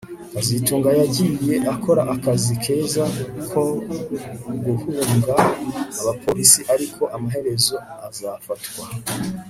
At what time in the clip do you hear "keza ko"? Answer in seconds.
2.63-3.63